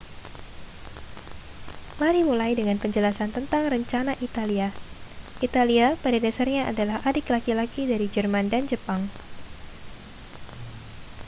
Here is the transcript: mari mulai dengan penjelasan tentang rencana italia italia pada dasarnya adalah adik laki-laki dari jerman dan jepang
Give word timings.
mari 2.01 2.21
mulai 2.29 2.51
dengan 2.59 2.77
penjelasan 2.83 3.29
tentang 3.37 3.63
rencana 3.73 4.13
italia 4.27 4.67
italia 5.47 5.87
pada 6.03 6.17
dasarnya 6.25 6.63
adalah 6.73 6.97
adik 7.09 7.25
laki-laki 7.33 7.81
dari 7.91 8.07
jerman 8.15 8.45
dan 8.53 8.63
jepang 8.71 9.01